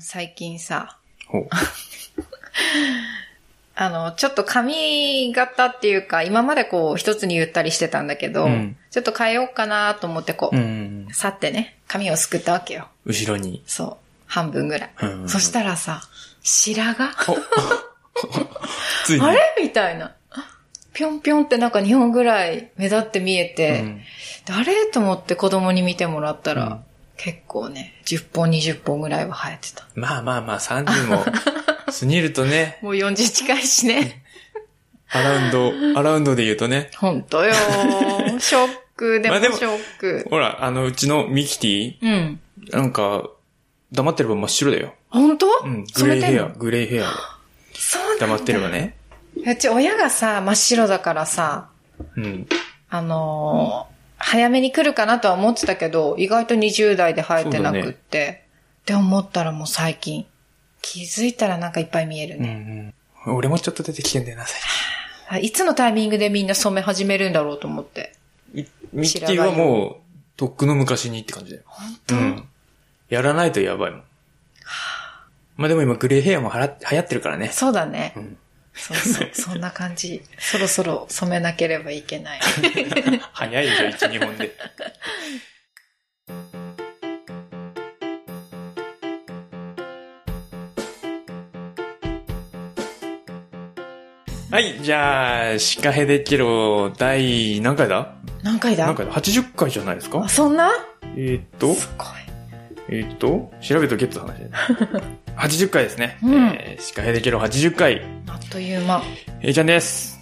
[0.00, 0.96] 最近さ、
[1.26, 1.48] ほう。
[3.80, 11.08] あの、ちょっと髪型っていうか、今までこう一つに言ったりしてたんだけど、うんちょっと変えようかなと思ってこう、うん。
[11.12, 12.88] 去ってね、髪をすくったわけよ。
[13.04, 13.62] 後ろに。
[13.66, 13.96] そう。
[14.26, 14.90] 半分ぐらい。
[15.02, 16.00] うんそしたらさ、
[16.42, 17.12] 白髪？
[19.20, 19.38] あれ？
[19.60, 20.14] みたいな。
[20.94, 24.02] ぴょんぴょんってなんか2本ぐらい目立って見えて、うん
[24.46, 26.80] 誰と思って子供に見てもらったら、うん
[27.18, 29.86] 結構ね、10本20本ぐらいは生えてた。
[29.94, 34.22] まあまあまあ、30も過ぎるとね、もう40近いしね。
[35.10, 36.90] アラウンド、アラウンドで言うとね。
[36.96, 40.26] ほんとよーショック、でもショック。
[40.30, 42.40] ほら、あの、うちのミキティ、うん。
[42.70, 43.28] なんか、
[43.90, 44.94] 黙ってれば真っ白だよ。
[45.10, 47.06] ほんとうん、グレイヘア、グレイヘア
[47.72, 48.96] そう黙ってればね。
[49.44, 51.70] うち親がさ、真っ白だからさ、
[52.16, 52.46] うん。
[52.90, 58.44] あのー早めに来るかなとは思ってたけど、意外と20代で生えてなくって。
[58.82, 60.26] って思ったらもう最近。
[60.80, 62.52] 気づいたらなんかいっぱい見えるうんうね。
[63.26, 63.34] ん。
[63.34, 64.60] 俺もちょっと出てきてんだよな、最
[65.30, 68.14] あいつのタイミングでみんな染め始めるんだろうと思って。
[68.54, 68.68] 近。
[68.92, 69.96] ミキティはもう、
[70.36, 71.62] とっくの昔にって感じだよ。
[71.66, 72.48] 本当、うん。
[73.10, 74.02] やらないとやばいもん。
[75.56, 77.48] まあでも今グレーヘアもはら流行ってるからね。
[77.48, 78.14] そうだね。
[78.16, 78.36] ん
[78.78, 79.30] そうそう。
[79.34, 80.22] そんな感じ。
[80.38, 82.40] そろそろ染めなければいけない。
[83.32, 84.54] 早いじゃん、1、2本で。
[94.50, 98.14] はい、じゃあ、シカヘデケロ第何回だ？
[98.42, 98.86] 何回だ？
[98.86, 100.22] 何回だ ?80 回じゃないですか？
[100.24, 100.70] あそんな？
[101.16, 102.08] えーっと、すごい。
[102.90, 104.32] えーっと、調べとけって話。
[105.38, 106.18] 80回ですね。
[106.22, 108.02] うんえー、シカヘデケロ80回。
[108.26, 109.02] あっという間。
[109.42, 110.18] A ちゃんです。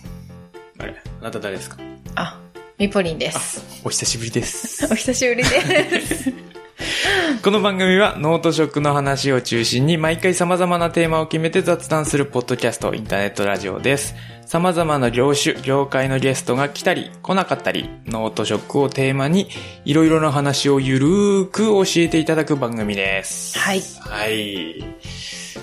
[0.78, 1.77] あれあなた誰ですか？
[2.14, 2.39] あ、
[2.78, 3.62] ミポリンです。
[3.84, 4.87] お久しぶりです。
[4.91, 6.33] お久しぶりです。
[7.42, 14.14] この番組は農と食の話を中心に毎回様々なテーマを決めて雑談するポッドキャスト、インターネットラジオです。
[14.47, 19.48] 様々な業種、業界のゲストが来たり来なかったり、農と食をテーマに
[19.84, 23.59] いろいろな話をゆるーく教えていただく番組です。
[23.59, 23.82] はい。
[24.00, 24.84] はい。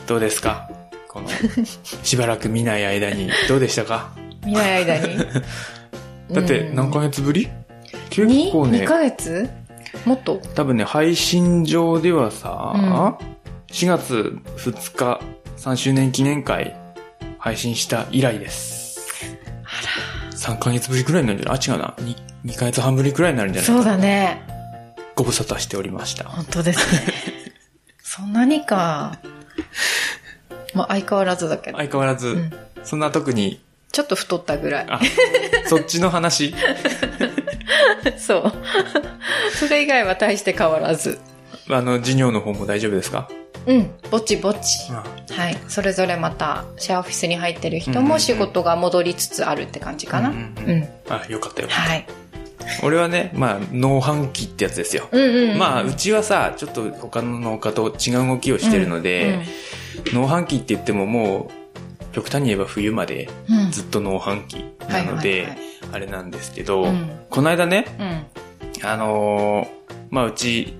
[0.05, 0.69] どうですか？
[1.07, 1.27] この、
[2.03, 4.09] しばらく見ない間に、どうでしたか？
[4.45, 5.17] 見ない間に？
[6.31, 7.47] だってうん何ヶ月ぶり？
[8.09, 9.49] 結に構ね2、ヶ月？
[10.05, 10.41] もっと？
[10.55, 13.33] 多分ね、配信上ではさ、うん
[13.73, 15.19] 4月2日
[15.57, 16.75] 3周年記念会
[17.39, 18.82] 配信した以来です。
[20.43, 21.59] 3ヶ月ぶりくらいになるんじゃない？
[21.59, 21.93] あ、違うな。
[21.99, 22.15] 2,
[22.53, 24.41] 2ヶ月半ぶりくらいになるんじゃないかそうだね。
[25.15, 26.25] ご無沙汰しておりました。
[26.25, 27.13] 本当ですね。
[28.03, 29.19] そんなにか。
[30.73, 31.77] まあ相変わらずだけど。
[31.77, 32.51] 相変わらず、うん
[32.83, 33.61] そんな特に、
[33.93, 34.85] ちょっと太ったぐらい。
[34.89, 34.99] あ、
[35.67, 36.53] そっちの話？
[38.19, 38.53] そう。
[39.55, 41.19] それ以外は大して変わらず。
[41.69, 43.29] あの、授業の方も大丈夫ですか？
[43.65, 43.91] うん。
[44.11, 44.91] ぼちぼち。
[44.91, 45.57] あはい。
[45.67, 50.29] それぞれまた、シェアオフィスに入ってる人うんうんうんも仕事が戻りつつあるって感じかな。
[50.29, 50.39] うんん。
[50.39, 51.67] ううんうんあ、よかったよ。
[51.69, 52.05] はい。
[52.81, 55.07] 俺はね、まあ、農飯期ってやつですよ。
[55.11, 55.57] うんうんうん。
[55.57, 59.39] まあ、うちはさ、ちょっと他の農家と違う動きをしてるので、
[60.13, 61.49] 農飯期って言ってもも
[62.11, 63.71] う、極端に言えば冬までうん、うん。
[63.71, 65.57] ずっと農飯期なので
[65.91, 68.87] あれなんですけど、うんこの間ね、うん。
[68.87, 70.75] あのーまあ、うち、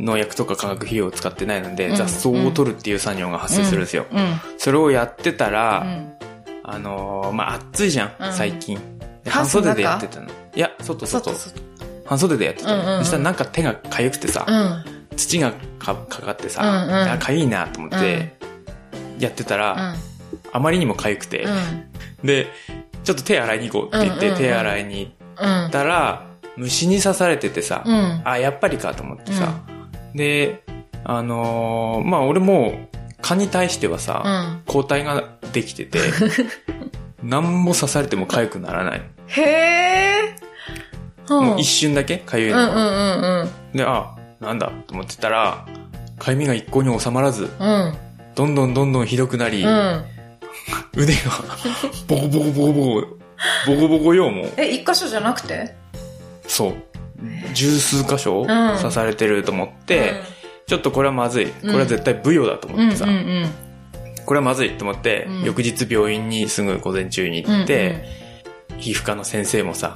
[0.00, 4.06] 農薬とか化学肥料を使ってないので、うん雑草を取るっていう作業が発生するんですよ。
[4.10, 4.40] うん。
[4.58, 6.14] それをやってたうら、ん。
[6.64, 8.78] あのーまあ、暑いじゃん、うん最近。
[9.24, 10.28] で半袖でやってたの。
[10.28, 11.34] いや、外外。
[12.04, 12.98] 半袖でやってたの。
[12.98, 15.16] そしたらなんか手が痒くてさ、うん。
[15.16, 16.60] 土がかかかってさ、
[17.12, 18.34] あ、かゆいなと思って、
[19.18, 19.94] やってたら、うん。
[20.52, 21.50] あまりにも痒くて、う
[22.24, 22.26] ん。
[22.26, 22.46] で、
[23.04, 25.70] ちょっと手洗いに行こうって言って、手洗いにうん行っ。
[25.70, 26.26] たら、
[26.56, 28.22] 虫に刺されててさ、うん。
[28.24, 29.52] あ、やっぱりかと思ってさ、
[30.14, 30.62] で、
[31.04, 32.88] あのーまあ俺も、
[33.20, 34.62] 蚊に対してはさ、うん。
[34.66, 35.98] 抗体ができてて、
[37.22, 39.02] 何も刺されても痒くならない。
[39.28, 40.36] へえ。
[41.28, 42.68] うんもう一瞬だけ痒いのが。
[42.68, 43.76] うんうんうんうん。
[43.76, 45.64] で、あ、なんだと思ってたら、
[46.18, 47.94] 痒みが一向に収まらず、うん。
[48.34, 50.04] どんどんどんどんひどくなり、うん。
[50.96, 51.20] 腕が、
[52.08, 53.06] ボコボコボコボコ、
[53.66, 54.52] ボコボコよ、もう。
[54.56, 55.74] え、一箇所じゃなくて？
[56.46, 56.74] そう。
[57.54, 60.22] 十数箇所ん刺されてると思って、
[60.66, 61.46] ちょっとこれはまずい。
[61.46, 63.06] これは絶対ブヨだとうん、思ってさ、
[64.24, 67.52] これはまずいと思って、うん翌日病院にすぐ午前中にうん。
[67.52, 68.04] 行って、
[68.78, 69.94] 皮膚科の先生もさ、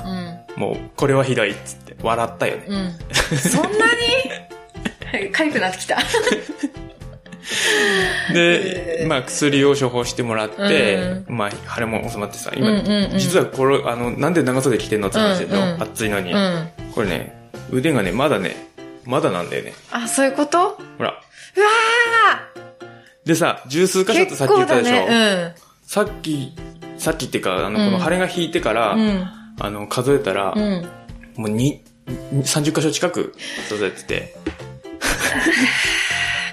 [0.56, 0.60] うん。
[0.60, 2.96] もうこれはひどいっつって笑ったよね。
[3.38, 5.30] そんなに？
[5.32, 5.98] かゆくなってきた。
[8.34, 10.96] で、まあ薬を処方してもらって、
[11.28, 13.18] うまあ腫れも収まってさ、うん今、うんうん。
[13.18, 16.68] 実はこれ、あの、なんで長袖着てんのって話だけど、暑いのに、うん。
[16.96, 18.56] これね、腕がね、まだね、
[19.04, 19.74] まだなんだよね。
[19.92, 20.58] あ、そういうこと？
[20.58, 26.54] うわほら、ーでさ、十数箇所ってさっき言ったでしょ、ね、さっき、
[26.96, 29.00] さっきっていうか、あの、この晴れが引いてから、うん。
[29.00, 29.28] うん。
[29.60, 30.88] あの、数えたら、うん。
[31.36, 33.34] もうに、30箇所近く
[33.68, 34.36] 数えてて、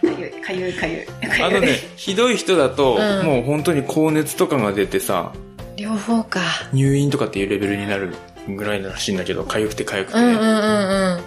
[0.02, 0.98] かゆい、かゆい、かゆ
[1.40, 1.42] い。
[1.42, 5.32] あのね、ひどい人だと、うんもう本当に高熱とかが出てさ、
[5.78, 6.42] 両方か。
[6.74, 8.14] 入院とかっていうレベルになる
[8.48, 11.18] ぐらいらしいんだけど、痒くて痒くて、うんうんうん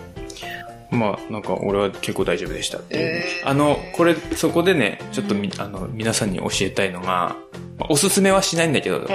[0.93, 0.99] うん。
[0.99, 3.01] まあ、なんか俺は結構大丈夫でしたっていう。
[3.03, 7.07] えーあの、これ、そこでね、ちょっとみ、あの、皆さんに教えたいのが、
[7.79, 9.07] まあおすすめはしないんだけど、うん。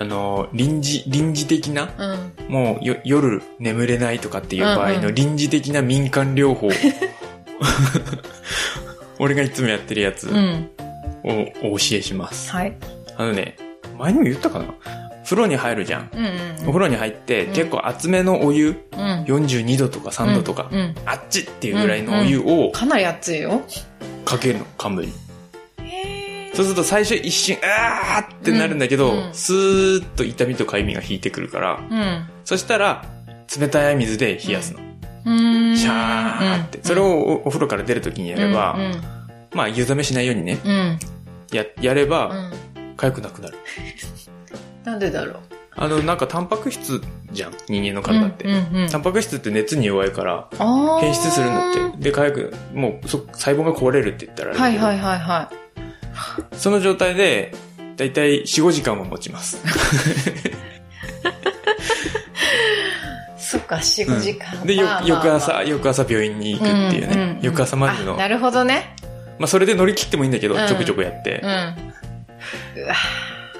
[0.00, 2.06] あの、臨時、臨時的な、う
[2.44, 2.52] ん。
[2.52, 6.70] もうよ夜眠れないとかっていう場合うんうんの臨時的な民間療法。
[9.18, 10.70] 俺がいつもやってるやつうん。
[11.24, 12.50] をお教えします。
[12.50, 12.72] はい。
[13.16, 13.56] あのね、
[13.98, 14.66] 前にも言ったかな
[15.28, 16.10] 風呂に入るじゃん。
[16.14, 19.24] うんうんお風呂に入って、うん結構厚めのお湯、うん。
[19.24, 20.94] 42度とか3度とか、うん。
[21.06, 23.62] あっちっていうぐらいのお湯をかなり熱いよ。
[24.24, 25.12] かけるの、幹部に。
[25.82, 32.24] へそうすると最初一瞬、あーってなるんだけど、うんうんスーッと痛みとかゆみが引いてくるから、うん。
[32.44, 33.04] そしたら、
[33.58, 34.80] 冷たい水で冷やすの。
[35.26, 35.32] う
[35.72, 35.76] ん。
[35.76, 36.80] シャーって。
[36.82, 39.56] それをおお風呂から出るときにやれば、うん。
[39.56, 40.98] まあ湯冷めしないようにね、うん。
[41.52, 42.52] や、やれうば、ん。
[42.96, 43.58] 痒くなくなる。
[44.84, 45.36] なんでだろう？
[45.80, 48.44] あの、なんかタンパク質じゃん、人間の体って。
[48.44, 50.48] うんうんうんタンパク質って熱に弱いから、
[51.00, 52.10] 変質するんだって。
[52.10, 55.50] で、痒く、もうそ細胞が壊れるって言ったらはいはいはいは
[56.52, 57.54] その状態で、
[57.96, 59.56] だいたい4、5時間は持ちます。
[59.56, 59.60] い。
[63.38, 64.66] そっか、4、5時間。
[64.66, 67.14] で、よまあまあまあ翌朝、翌朝病院に行くっていうね。
[67.14, 68.14] んんん翌朝までの。
[68.14, 68.96] あなるほどね。
[69.38, 71.46] まあ、それで乗り切ってもいいんだけど、うんちょくちょくやってう。
[71.46, 71.48] ん。
[71.48, 72.94] うわ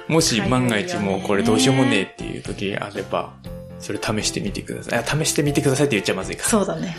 [0.09, 3.31] もし万が一もうこれどうしようもねえっていう時があれば、
[3.79, 4.99] それ試してみてください。
[4.99, 6.95] あ、試してみてくださいって言っちゃまずいかそうだね。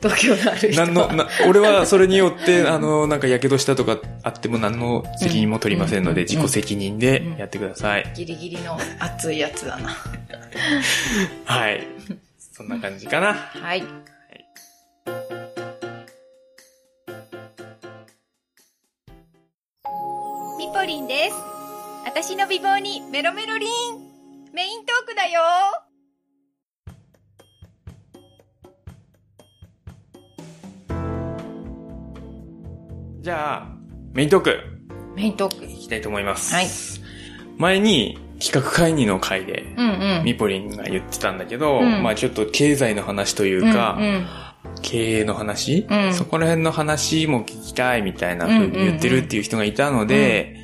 [0.00, 0.86] 度胸がある人ら。
[0.86, 0.86] は。
[0.86, 8.12] なんの、な、俺はそれによって、 あの、なんか火傷したとかあっても何の責任も取りませんので、うん自己責任でやってください。
[8.14, 9.96] ギリギリの熱いやつだな。
[11.44, 11.86] はい。
[12.52, 13.34] そんな感じかな。
[13.34, 13.82] はい。
[20.58, 21.53] ミポリンです。
[22.06, 23.70] 私の美貌にメロメロリン。
[24.52, 25.40] メイントークだよ。
[33.20, 33.68] じゃあ、
[34.12, 34.58] メイントーク、
[35.16, 35.64] メイントーク。
[35.64, 36.54] いきたいと思います。
[36.54, 36.66] はい。
[37.56, 40.24] 前に企画会議の会で、うんうん。
[40.24, 44.26] ミポリンが言ってたんだけど、うんまあちょっと経済の話というか、うんうん
[44.82, 50.56] 経営の話、うんそこら辺の話も聞きたいみたいな風に言ってるっていう人がいたので、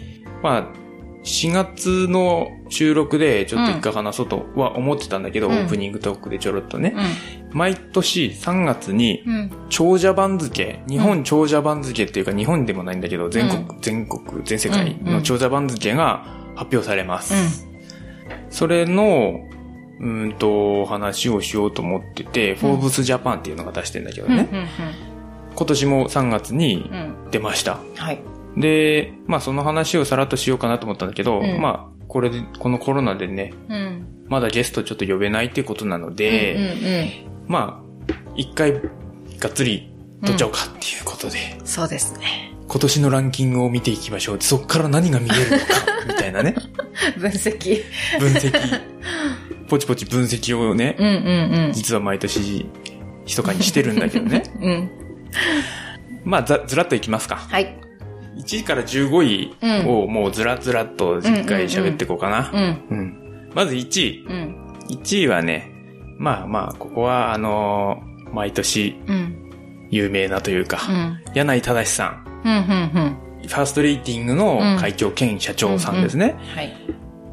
[0.43, 0.80] まあ、
[1.25, 6.95] 4月の収録でちょっと一回話そうとは思ってたんだけど、うんオープニングトークでちょろっとね、
[7.53, 9.23] う毎年3月に。
[9.69, 16.25] 長者番付、日本長者番付っていうか日本でもないんだけど、全国、全国、全世界の長者番付が
[16.57, 17.69] 発表されます。
[18.51, 19.41] それの、
[20.01, 24.37] うーんと、話をしようと思ってて、フォーブスジャパンっていうのが出してんだけどうん。
[24.37, 24.49] ね。
[24.51, 24.67] うん。
[25.55, 26.91] 今年も3月に。
[27.31, 27.79] 出ました。
[27.97, 28.21] はい。
[28.57, 34.25] で、まあその話をさらっとしようかなと思ったんだけど、うんまあこれで、このコロナでね、うん。
[34.27, 38.73] まだゲストちょっと呼べないってことなのうんで、うんまあ、一回
[39.39, 39.93] がっつり
[40.23, 41.67] 取っちゃおうかっていうことで、うん。
[41.67, 42.53] そうですね。
[42.67, 44.39] 今年のランキングを見ていきましょう。
[44.41, 45.65] そっから何が見えるのか、
[46.09, 46.57] みたいなね。
[47.17, 47.83] 分析。
[48.19, 48.81] 分析、
[49.69, 51.73] ポチポチ分析をね、うんうんうん。
[51.73, 52.67] 実は毎年、
[53.25, 54.43] 密かにしてるんだけどね。
[54.61, 54.91] うん。
[56.25, 57.37] まあ、ざずらっといきますか。
[57.37, 57.77] はい。
[58.41, 62.51] 1位から15位をもうずらずらっと一回喋っていこうかな。
[62.91, 62.99] うん。
[62.99, 63.51] うん。
[63.55, 64.25] まず1位。
[64.27, 64.57] うん。
[64.91, 65.71] 1位はね、
[66.19, 69.37] まあまあ、ここはあのー毎年うん。
[69.91, 71.19] 有名なというか、うん。
[71.35, 72.25] 柳井正さん。
[72.45, 72.53] うん。
[72.53, 73.17] うん。
[73.49, 76.37] ファーストレーティングの会長兼社長さんですね。
[76.55, 76.73] はい。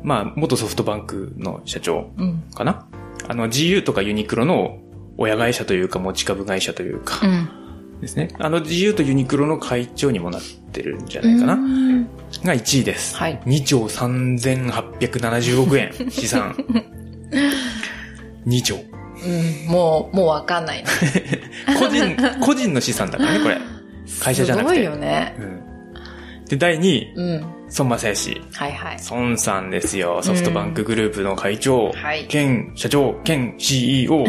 [0.04, 2.42] まあ、元ソフトバンクの社長うん。
[2.56, 2.88] かな。
[3.28, 4.80] あの、GU とかユニクロの
[5.18, 7.50] 親会社というか持ち株会社というかうん。
[8.02, 8.30] ですね。
[8.40, 11.54] あの GU とユニクロの会長にもなってるんじゃないかな。
[11.54, 12.08] うん
[12.44, 13.16] が1位です。
[13.16, 16.56] はい2兆3870億円 資産。
[18.46, 18.76] 2兆。
[18.76, 19.72] うん。
[19.72, 20.90] もう、もうわかんないな。
[21.80, 23.58] 個人、個人の資産だからね、これ。
[24.22, 25.36] 会社じゃなくてすごいよね。
[25.40, 26.46] うん。
[26.46, 27.46] で、第2位、うん。
[27.78, 28.42] 孫正義。
[28.54, 28.98] はいはい。
[29.10, 30.22] 孫さんですよ。
[30.24, 34.26] ソフトバンクグループの会長、はい兼社長、兼 CEO。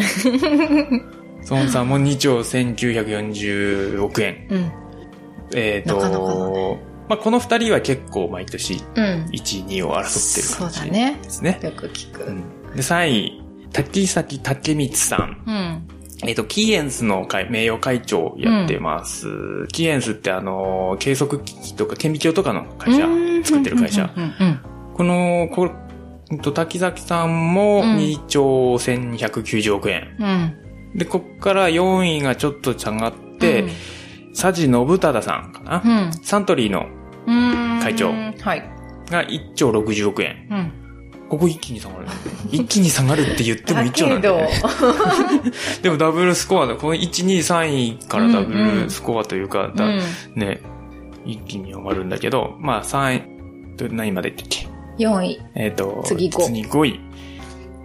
[1.50, 4.46] 孫さんも2兆1940億円。
[4.50, 4.72] うん。
[5.54, 9.04] えっ、となかなかだねまあ、この二人は結構毎年うん。
[9.32, 11.58] 1位、2位を争ってるそう感じだねですね。
[11.62, 12.24] よく聞く。
[12.24, 12.42] うん
[12.74, 13.42] で、3位、
[13.72, 15.42] 滝崎武光さん。
[15.46, 16.28] うん。
[16.28, 19.26] えっ、と、キーエンスの会名誉会長をやってます。
[19.68, 23.06] キーエンスってあの、計測機器とか顕微鏡とかの会社、
[23.44, 24.10] 作ってる会社。
[24.14, 24.60] うんうん
[24.94, 25.70] この、こ
[26.52, 30.58] 滝崎さんもうん2兆1290億円。
[30.92, 30.92] うん。
[30.92, 30.98] うん。
[30.98, 33.64] で、こっから4位がちょっと下がって、
[34.34, 36.86] 佐治信忠さんかな、うん、サントリーの
[37.26, 37.80] うん。
[37.82, 38.62] 会長はい。
[39.10, 40.48] が1兆60億円。
[40.50, 40.72] うん。
[41.28, 42.06] ここ一気に下がる。
[42.50, 44.48] 一気に下がるって言っても1兆なんだよ、ね。
[44.62, 46.74] だ でもダブルスコアだ。
[46.74, 50.00] この1、2、3位からダブルスコアというか、だけど、うん。
[50.36, 50.60] ね、
[51.26, 54.66] 一気に上がるんだけど、まあ3位、ど何位までいったっけ
[54.98, 55.40] ？4位。
[55.54, 57.00] えっ、と、次五次5位。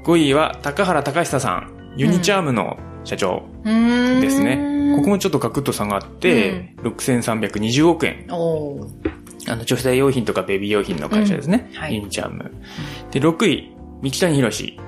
[0.06, 1.70] 5位は高原隆久さん。
[1.96, 4.22] ユニチャームの社長うん。
[4.22, 4.96] ですね。
[4.96, 8.26] ここもちょっとガクッと下がって、6320億円。
[8.30, 11.68] あの、女性用品とかベビー用品の会社ですね。
[11.74, 12.52] うんはいユニチャーム。
[13.12, 14.80] で、6位、三木谷博士。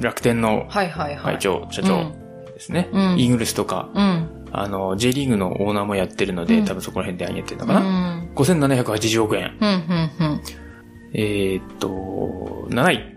[0.00, 1.34] 楽天のはいはいはい。
[1.34, 2.12] 会長、社長
[2.52, 2.88] ですね。
[2.92, 4.28] うんイーグルスとか、うん。
[4.52, 7.80] あの、J リーグのオーナーもやってるので、うん多分そこら辺で上げてるのうかな。
[8.20, 8.28] ん。
[8.34, 9.56] 5780億円。
[9.60, 10.40] うん、うん、うん。
[11.14, 11.88] えーっと、
[12.70, 13.16] 7位、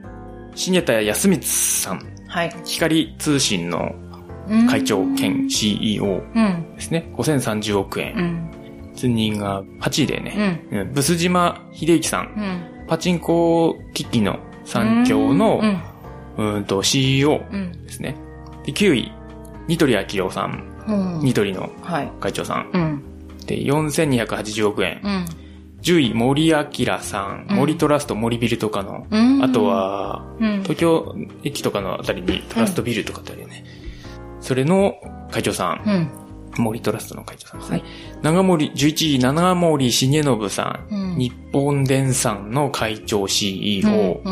[0.56, 2.02] 重田康光さん。
[2.28, 2.54] はい。
[2.66, 4.09] 光通信のうん
[4.70, 6.76] 会長兼 CEO うん。
[6.76, 7.10] ですね。
[7.16, 8.16] 5030億う円。
[8.18, 8.52] ん。
[8.96, 10.62] 次が8位でうね。
[10.72, 10.76] ん。
[10.78, 12.34] うんブス島秀幸さん。
[12.38, 12.88] うん。
[12.88, 15.62] パチンコ機器の産業の
[16.38, 16.56] う、ん。
[16.56, 17.72] うんと CEO うん。
[17.86, 18.16] ですね。
[18.66, 19.12] で、9位、
[19.68, 20.64] ニトリアキロさん。
[20.88, 21.24] うん。
[21.24, 22.12] ニトリのはい。
[22.20, 22.70] 会長さん。
[22.74, 23.04] うん。
[23.46, 25.00] で、4280億円。
[25.04, 25.26] うん。
[25.82, 27.48] 10位、森明さん。
[27.50, 29.06] うん森トラスト、森ビルとかの。
[29.10, 29.44] うん。
[29.44, 30.64] あと、は、うん。
[30.64, 33.64] 東京駅とかのあたりにトラストビルとかってあるよね。
[34.50, 34.96] それの
[35.30, 35.84] 会長さん。
[35.86, 36.64] うん。
[36.64, 37.78] 森トラストの会長さんですね。
[37.78, 37.90] はい
[38.24, 40.94] 長森、11位、長森重信さん。
[40.94, 44.24] うん日本電産の会長 CEO。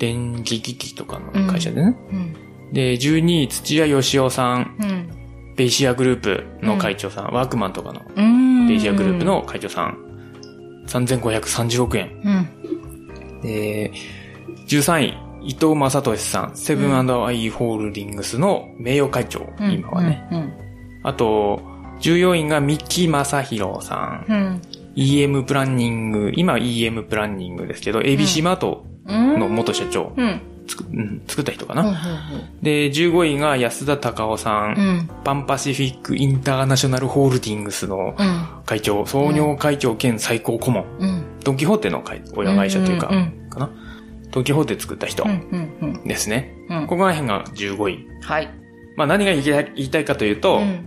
[0.00, 1.96] 電気機器とかの会社でね。
[2.10, 2.72] うん。
[2.72, 4.76] で、12位、土屋義雄さん。
[4.80, 5.54] うん。
[5.54, 7.26] ベイシアグループの会長さん。
[7.26, 8.66] ワークマンとかのうん。
[8.66, 9.24] ベイシアグループ。
[9.24, 9.96] の会長さん。
[10.88, 12.10] 3530億円。
[12.24, 13.40] うん。
[13.40, 13.92] で、
[14.66, 16.56] 13位、伊藤正俊さん。
[16.56, 19.46] セブンアイ・ホールディングスの名誉会長。
[19.60, 19.70] うん。
[19.72, 20.26] 今はね。
[20.32, 20.52] うん。
[21.02, 21.60] あと、
[22.00, 24.24] 14位が三木正宏さん。
[24.28, 24.62] うん。
[24.96, 29.38] EM プランニング、今は EM プランニングですけど、ABC マートうん。
[29.38, 30.40] の元社長、うん。
[30.66, 31.92] 作った人かうん。
[31.92, 32.00] な。
[32.62, 34.74] で、15位が安田隆夫さん。
[34.76, 35.10] うん。
[35.24, 38.46] パンパシフィックインターナショナルホールディングスのうん。
[38.64, 40.84] 会長、創業会長兼最高顧問。
[41.00, 41.22] うん。
[41.44, 43.70] ドンキホーテの会親会社というか、うんうんかな。
[44.34, 45.30] ドンキホーテ作った人うん。
[45.80, 45.90] うん。
[45.94, 46.08] うん。
[46.08, 46.56] ですね。
[46.68, 48.08] うんここら辺が15位。
[48.20, 48.52] はい。
[48.96, 50.84] まあ何が言いたい言いたいかというと、うん。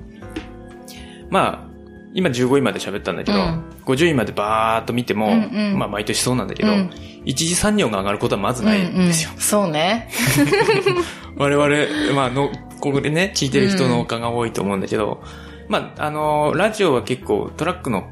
[1.29, 1.69] まあ、
[2.13, 6.91] 今15位まで喋ったんだけど、うん50位までバーっと見ても、うんうんまあ毎年そうなんだけど、うん
[7.23, 9.29] 一次産業が上がることはまずないんですよ。
[9.31, 10.09] うんうんそうね。
[11.37, 12.49] 我々、まあの、
[12.79, 15.21] ここでね、聞いてる人の丘が多いと思うんだけど、
[15.67, 18.07] まあ、あの、ラジオは結構トラックの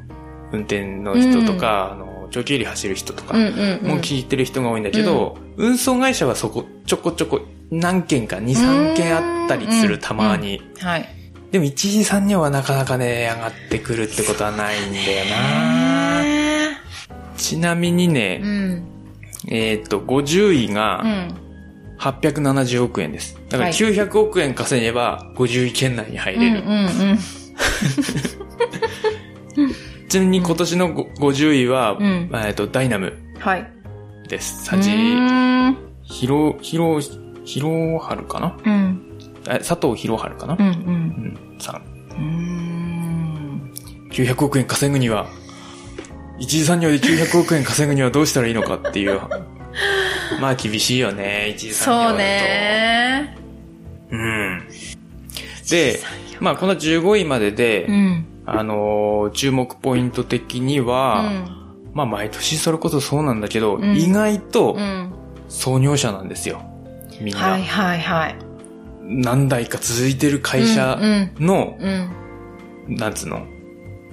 [0.51, 3.87] 運転の人とか、あの、長距離走る人とかうんうんうん。
[3.95, 7.41] も聞いてる人が多いんだけど、運送会社はそこ、ちょこちょこ
[7.71, 10.61] 何件か、2、3件あったりする、うんたまに。
[10.79, 11.09] はい。
[11.51, 16.21] でも一次産業はなかなかね、上がってくるってことはないんだよな
[17.37, 18.83] ちなみにうね、ん。
[19.47, 21.35] えーっと、50位うがん。
[21.99, 23.35] 870億円です。
[23.49, 26.61] だからはい900億円稼げば50位圏内に入れる。
[26.61, 26.77] うんう
[27.13, 27.19] ん
[30.15, 33.41] ちなみに今年のご50位は、うんえーっと、ダイナムうん。
[33.41, 33.69] はい。
[34.29, 34.65] です。
[34.65, 35.77] う佐治、ーん。
[36.03, 37.01] ひろ、ひろ、
[37.43, 38.57] ひろはるかな？
[38.63, 39.19] うん。
[39.49, 40.55] え佐藤ひろはるかな？
[40.57, 40.69] うんうん。
[41.51, 41.75] うん、さん。
[42.11, 43.73] うーん。
[44.09, 45.27] 900億円稼ぐには、
[46.39, 49.19] 一次産業で900億円稼ぐにはどうしたらいいのかっていう。
[50.39, 52.09] まあ厳しいよね、一次産業だと。
[52.11, 53.37] そうね。
[54.11, 54.63] うん。
[55.69, 55.99] で、
[56.39, 58.25] まあこの15位までで、うん。
[58.45, 61.61] あのー注目ポイント的にうは、ん。
[61.93, 65.11] まあ毎年それこそそうなんだけど、うん意外とうん。
[65.47, 66.61] 創業者なんですよ。
[67.21, 67.41] みんな。
[67.41, 68.35] はいはいはい。
[69.03, 72.95] 何代か続いてる会社うんの、うん。
[72.97, 73.45] なんつうの、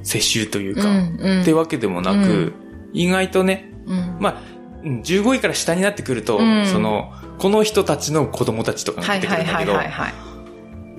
[0.02, 1.42] 世襲といううか、んうん。
[1.42, 2.54] ってわけでもなく、うん
[2.94, 4.16] 意外とね、うん。
[4.20, 4.42] まあ、
[4.84, 10.12] うん15位から下になってくると、うんその、この人たちの子供たちとかがはい出てくはいるんだけど、はいはいは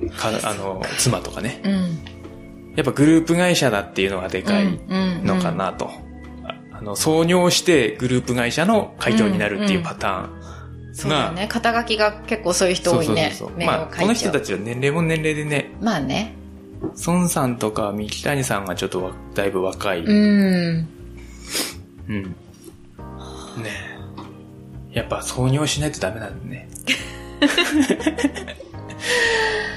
[0.07, 0.09] い。
[0.41, 1.61] かあの、妻とかね。
[1.63, 1.97] うん。
[2.75, 4.79] やっぱグループ会社だっていうのがでかい
[5.23, 5.89] のかなと。
[6.43, 10.43] ああの、創業してグループ会社の会長になるっていうパターン。
[10.93, 11.47] そうだね。
[11.49, 13.31] 肩書きが結構そういう人多いね。
[13.35, 16.35] そうそうまあ、この人たちは年齢も年齢でね、まあね。
[17.05, 19.99] 孫さんとか三木谷さんがちょっとわだいぶ若い。
[20.01, 20.87] うん。
[22.07, 22.23] うん。
[22.23, 22.35] ね
[24.93, 24.97] え。
[24.99, 26.69] やっぱ創業しないとダメなんだね。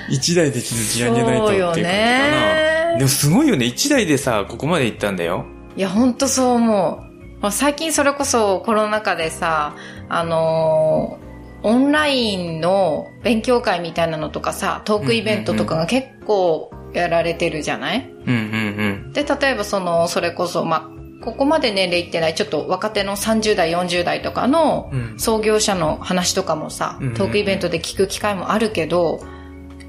[0.09, 2.76] 一台で築き上げないとっていう感じかそうよねな。
[2.97, 3.67] でもすごいよね。
[3.67, 5.45] 一台でさ、ここまで行ったんだよ。
[5.77, 7.41] いや、ほんとそう思う。
[7.41, 9.77] まあ最近それこそコロナ禍でさ、
[10.09, 11.27] あのー
[11.63, 29.21] オンラインの勉強会みたいなのとかさ、トークイベントとかが結構やられてるじゃない、うんうんで、例えばその、それこそ、まあ、ここまで年齢いってない、ちょっと若手の30代、40代とかのうん創業者の話とかもさトークイベントで聞く機会もあるけど、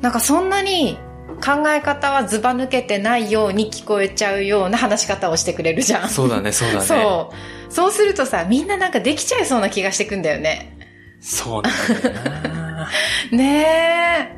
[0.02, 0.98] なんかそんなに
[1.44, 6.10] 考え方はずば抜けてないように聞こえちゃうような話し方をしてくれるじゃん。
[6.10, 6.86] そうだね、そうだね。
[6.86, 7.32] そ
[7.70, 7.74] う。
[7.74, 10.78] そうするとさ、みんななんかできちゃいそうな気がしてくんだよね。
[11.20, 12.90] そうなんだよな。
[13.32, 14.32] ね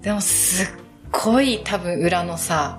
[0.00, 0.02] え。
[0.02, 0.66] でもすっ
[1.10, 2.78] ごい多分裏のさ、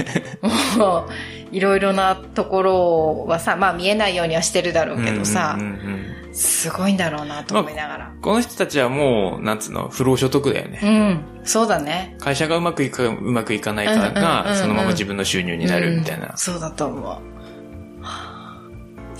[0.76, 1.10] もう、
[1.52, 6.01] いろいろなところはさ、まあ見えないようにはしてるだろうけどさうん、うんうん
[6.32, 8.12] すごいんだろうなと思いながら。
[8.22, 10.80] この人たちはもう、なんつうの、不労所得だよね。
[10.82, 12.16] うん、そうだね。
[12.20, 16.36] 会社がうまくいくかうまくいかないかうんうんうんうが、んそのまま自分の収入になるみたいなうん。
[16.36, 17.16] そうだと思う。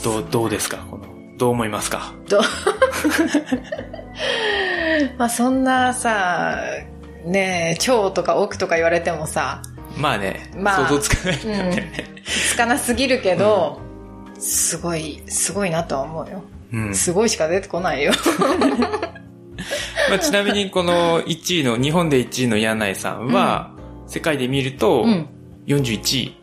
[0.03, 0.79] どう、どうですか？
[0.91, 1.05] この、
[1.39, 2.13] どう思いますか？
[2.29, 2.41] ど
[5.19, 6.57] まあそんなさ、
[7.25, 9.63] ねえ、超とか億とか言われてもさ、
[9.97, 11.93] まあね、まあ想像つかないんだようんね。
[12.25, 13.81] つかなすぎるけど、
[14.39, 16.43] すごい、すごいなとは思うよ。
[16.73, 16.95] うん。
[16.95, 18.13] すごいしか出てこないよ。
[20.09, 23.73] まあ、ちなみにこの1位の、日本で1位の柳井さんは、
[24.07, 25.29] 世界で見るとうん、
[25.67, 26.37] 41位。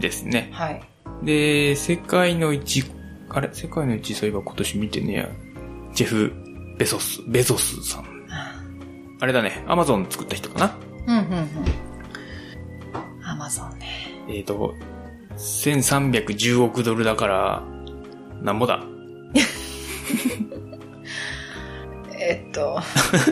[0.00, 0.50] ですね。
[0.52, 0.82] はい。
[1.22, 2.90] で、世界の1位、
[3.28, 3.50] あれ？
[3.52, 5.28] 世界の1位そういえば今年見てねや。
[5.94, 6.32] ジェフ・
[6.78, 8.04] ベソス、ベゾスさん。
[9.20, 10.78] あれだね、アマゾン作った人かな？
[11.06, 11.48] うん、うん、うん。
[13.24, 13.86] アマゾンね。
[14.28, 14.74] えっ、と、
[15.36, 17.62] 1310億ドルだから、
[18.42, 18.82] なんぼだ？
[22.18, 22.80] えっと、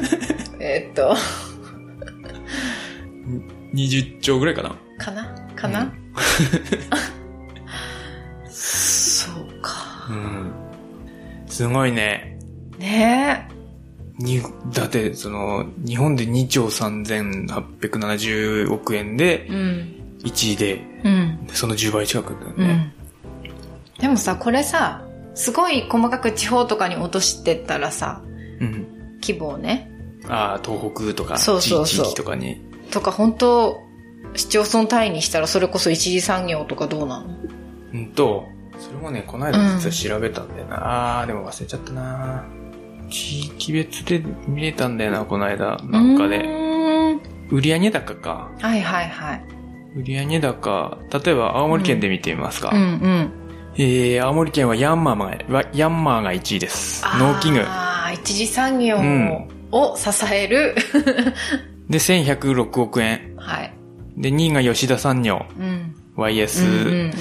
[0.60, 1.14] えっと、
[3.74, 4.76] ?20 兆ぐらいかな？
[4.98, 5.24] かな？
[5.54, 5.92] かな、うん
[8.50, 10.06] そうか。
[10.10, 10.52] うん。
[11.46, 12.38] すごいね。
[12.78, 13.48] ね
[14.18, 14.40] に、
[14.72, 19.48] だって、その、日本で2兆3870億円でえ。
[19.48, 19.94] うん。
[20.24, 21.38] 1位で、うん。
[21.52, 22.92] その10倍近くだよね。
[23.98, 24.02] うん。
[24.02, 28.22] でもさ、これさ、すごい細かく地方とかに落としてったらさ、
[28.60, 29.18] うん。
[29.20, 29.90] 規模をね、
[30.28, 32.60] ああ、東北とか、そうそうそう地地域とかに。
[32.90, 33.80] とか本当
[34.34, 37.26] 市町村単位にしたらそれこそ一次産業とかどうなの？
[37.94, 38.46] うんと、
[38.78, 40.76] それもね、この間実は調べたんだよな。
[40.76, 42.44] ああ、でも忘れちゃったな。
[43.10, 45.78] 地域別で見れたんだよな、この間。
[45.84, 46.40] なんかうで。
[46.40, 48.50] ーん売上高か。
[48.60, 49.44] はいはいはい。
[49.96, 50.98] 売上高。
[51.24, 52.70] 例えば青森県で見てみますか。
[52.74, 53.32] うんうん。
[53.80, 57.04] えー、青森県はヤンマーが、ヤンマーが1位です。
[57.20, 57.60] 農機具。
[57.60, 60.74] ああ、一次産業うんを支える。
[61.88, 63.34] で、1106億円。
[63.36, 63.72] はい。
[64.16, 65.46] で、2位が吉田産業。
[65.56, 65.64] うん。
[65.64, 67.12] うんうん YS、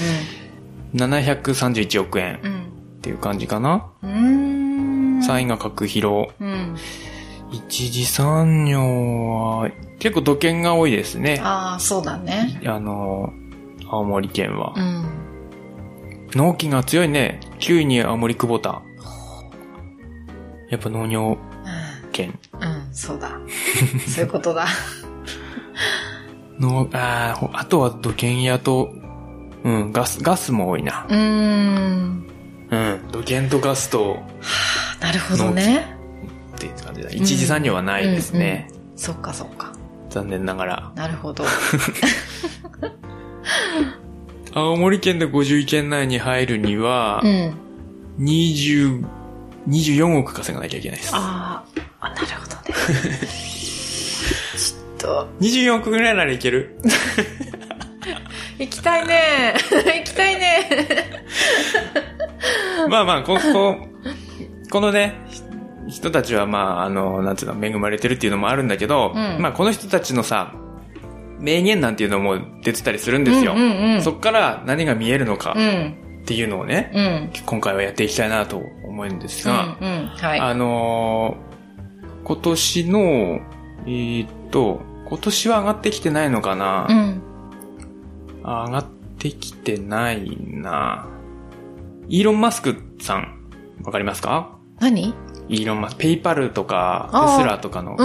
[0.96, 2.52] 731億円うん。
[2.54, 2.56] っ
[3.02, 3.86] ていう感じかな。
[4.02, 4.10] うん。
[4.10, 5.20] うーん。
[5.20, 6.30] 3位が角広。
[6.40, 6.76] うん。
[7.52, 8.80] 一次産業
[9.62, 11.40] は、結構土建が多いですね。
[11.44, 12.60] ああ、そうだね。
[12.66, 13.32] あの、
[13.88, 14.80] 青森県はう。
[14.82, 15.27] ん。
[16.38, 17.40] 農機が強いね。
[17.60, 18.84] 9位に青森久保田。
[20.70, 21.36] やっぱ農業
[22.12, 22.38] 県。
[22.62, 23.40] うん、そうだ。
[24.08, 24.68] そういうことだ。
[26.60, 28.94] の、ああとは土建屋と、
[29.64, 31.08] うん、ガス、ガスも多いな。
[31.10, 32.28] うーん。
[32.70, 34.20] うん、土建とガスと、
[35.00, 35.98] なるほどね。
[36.56, 37.10] っていう感じだ。
[37.10, 38.70] 一次産業はないですね。
[38.96, 39.74] そっかそっか。
[40.12, 40.92] 残念ながら。
[40.96, 41.46] なるほど。
[44.54, 47.54] 青森県で50位圏内に入るにはう、ん。
[48.20, 49.06] 20、
[49.68, 51.12] 24億稼がなきゃいけないです。
[51.14, 52.62] あーあ、なるほどね。
[54.58, 56.80] ちょっと、24億ぐらいならいける
[58.58, 59.54] 行きたいね。
[59.72, 61.20] 行きたいね。
[62.90, 63.78] まあまあ、こ、こ、
[64.72, 65.14] このね、
[65.88, 70.54] 人たちはまあ、あの、なんつうの、恵まれてるっていうのもあるんだけど、うんまあこの人たちのさ、
[71.40, 73.54] 名言なんていうのも出てたりするんですよ。
[73.54, 75.98] うんうんうんそっから何が見えるのかうん。
[76.22, 77.44] っていうのをね、うん。
[77.46, 79.88] 今回はやっていきたいなと思うんですが、うん。
[79.88, 80.08] うん。
[80.08, 80.40] はい。
[80.40, 81.48] あのー
[82.28, 83.00] 今年の、
[83.86, 87.22] えーっと、今年は上がってきてないのかな、うん。
[88.44, 88.86] あ上がっ
[89.18, 91.08] てきてないな
[92.10, 93.50] イーロン・マスクさん、
[93.86, 94.58] わかりますか？
[94.82, 95.14] 何？
[95.48, 97.96] イーロン・マスク、ペイパルとか、テスラとかの。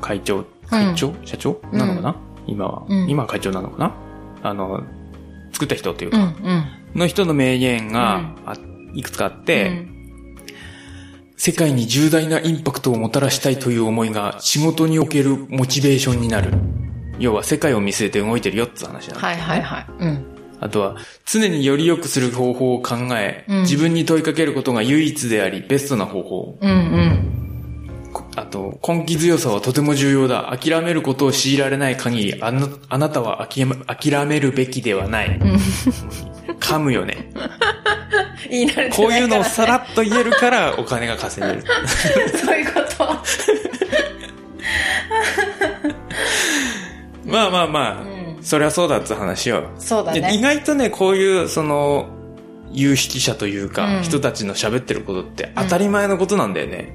[0.00, 1.60] 会長、会長、社長？
[1.72, 3.08] なのかな、今は、うん。
[3.08, 3.94] 今は会長なのかな？
[4.42, 4.82] あの、
[5.52, 6.34] 作った人というか。
[6.94, 8.54] の人の名言が、あ
[8.94, 9.86] いくつかあって、
[11.36, 16.52] 世界に重大なインパクトをもたらしたいという思いが仕事におけるモチベーションになる。
[17.18, 19.86] 要は世界を見据えて動いてるよって話なんだ、はいはいはい。
[20.00, 20.24] うん。
[20.60, 23.60] あとは、常により良くする方法を考え、うん。
[23.62, 26.58] 自分に問いかけることが唯一であり、ベストな方法。
[26.60, 27.51] うんうん。
[28.34, 30.56] こあと、根気強さはとても重要だ。
[30.58, 35.38] 諦めることを強いられない限り、あなあなたは諦め諦めるべきではない。
[36.60, 37.30] 噛むよね。
[38.50, 41.62] 言い慣れてないからこういうのをさらっと言えるから、お金が稼げる。
[42.44, 43.04] そういうこと。
[47.30, 49.70] まあまあまあ、うんそりゃそうだって話よ。
[49.78, 50.38] そうだで意ね。
[50.42, 52.08] 外とね、こういう、その、
[52.72, 56.92] 有識者というか、うん人たちの喋ってることって当たり前のことなんだよね。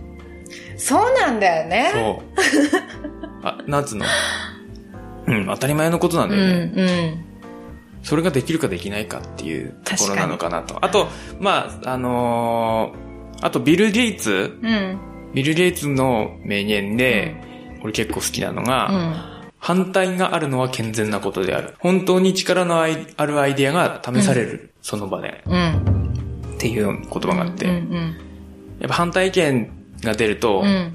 [0.77, 1.91] そうなんだよね。
[1.93, 2.41] そう。
[3.43, 4.05] あ、なんつうの？
[5.27, 6.73] うん、当たり前のことなんだうんよね。
[6.75, 7.25] うん。
[8.03, 10.77] それができるかできないかっていうところなのかなと。
[10.85, 11.07] あと、
[11.39, 13.07] まあ、あのー
[13.39, 14.99] あとビル・ゲイツ、うん。
[15.33, 17.35] ビル・ゲイツの名言で、
[17.83, 18.93] 俺結構好きなのが、う
[19.43, 19.51] ん。
[19.59, 21.75] 反対があるのは健全なことである。
[21.79, 25.43] 本当に力のあいあるアイデアが試される、その場で。
[25.45, 26.53] うん。
[26.55, 28.15] っていう言葉があって、うん
[28.79, 29.71] やっぱ反対意見
[30.03, 30.65] が出ると、うん。
[30.65, 30.93] うん。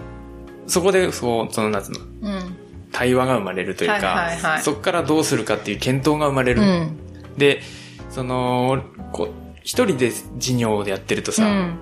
[0.67, 2.57] そこで、そう、その夏の、うん。
[2.93, 6.63] 対話が生まれるというか、はいはいはいそこからどうするかっていう検討が生まれる。
[6.63, 6.99] うん。
[7.37, 7.63] で、
[8.11, 9.31] その、こう
[9.63, 11.79] 一人で事業でやってるとさ、うん。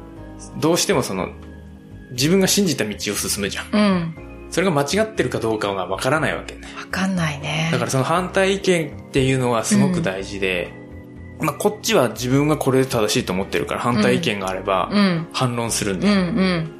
[0.60, 1.28] どうしてもその、
[2.12, 3.68] 自分が信じた道を進むじゃん。
[3.72, 4.14] うん。
[4.50, 6.62] それが間違ってるかどうかがわからないわけね。
[6.76, 7.68] わかんないね。
[7.72, 10.72] だからその反対意見っていうのはすごく大事で、
[11.40, 15.28] まあこっちは自分がこれで正しいと思ってるから反対意見があればうん。
[15.32, 16.14] 反論するんうんだよ。
[16.14, 16.79] うん。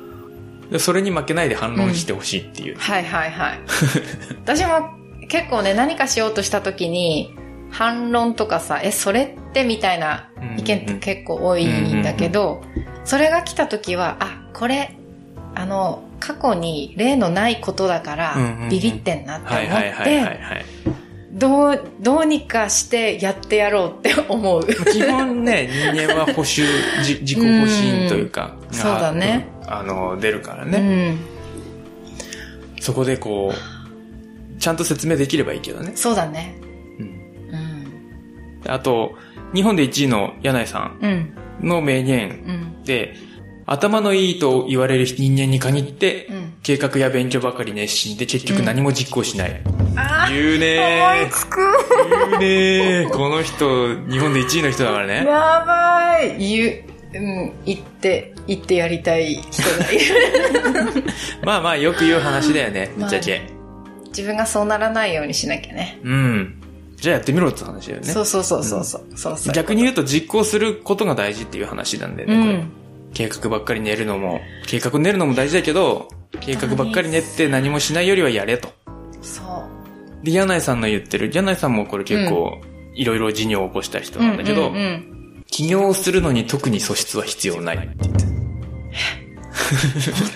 [0.70, 2.78] でそれに負けないで反論してほしいっていう。
[2.78, 3.61] はいはいはい。
[4.44, 4.90] 私も
[5.28, 7.35] 結構ね、何かしようとした時に、
[7.70, 12.62] 反論とかさ、え、それってみたいな意見って結構多いんだけど、
[13.04, 14.96] それが来た時は、あ、これ、
[15.54, 20.64] あの、過去に例のないことだからうんうんうん、ビビってんなって思って、はい。
[21.33, 24.66] どう、どうにかしてやってやろうって思う。
[24.66, 26.64] 基本ね、 人間は補修、
[27.04, 31.12] じ自己保身というか、うんそうだねがあの、出るからうね。
[31.12, 31.18] ん。
[32.80, 35.92] そこでこう、ちゃんと説明できればいいけどね。
[35.94, 36.59] そうだね。
[36.98, 37.06] うん
[38.64, 38.70] うん。
[38.70, 39.14] あと、
[39.54, 41.11] 日本で1位の柳井さうん。
[41.11, 42.85] んの名言うん。
[42.85, 43.14] で、
[43.66, 49.62] 頭のいいと言われる人間に限って、うん計画や勉強ばかり熱心で結局何も実行しない。
[49.96, 51.59] あ言うね思いつく
[52.38, 55.24] 言うね この人、日本で1位の人だからね。
[55.26, 61.04] やばい言う、うん、言って、言ってやりたい人がいる。
[61.44, 63.42] まあまあよく言う話だよね、ぶまあっちゃけ。
[64.08, 65.98] 自分がそうならないようにしなきゃね。
[66.04, 66.54] うん。
[66.96, 68.12] じゃあやってみろって話だよね。
[68.12, 69.04] そうそうそうそうそう。
[69.16, 72.34] そうそう逆に言うと実行することが大事っていう話なんだよね。
[72.34, 72.72] うん。
[73.14, 76.08] 計画ばっかり練るのも、計画練るのも大事だけど、
[76.40, 78.68] 計画ばっかり練って何もしないよりはやれと。
[79.22, 79.42] そ
[80.22, 80.24] う。
[80.24, 82.60] で、柳井さんの言ってる、柳井さんもこれ結構、
[82.94, 85.19] いろいろ事業を起こした人なんだけど、うんうんうん、
[85.50, 88.30] 起業するのに特に素質は必要ないって言ってる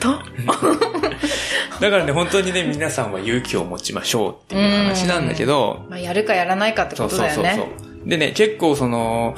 [0.02, 0.78] 本
[1.80, 7.72] だからね、本当にね、皆さんは勇気を持ちましょうっていう話なんだけど当、まあ、やるかやらないかってそうことそうそうそだよね。
[8.06, 8.08] う。
[8.08, 9.34] でね、結構その、